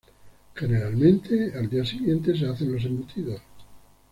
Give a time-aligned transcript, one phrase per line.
[0.55, 3.39] Generalmente al día siguiente se hacen los embutidos.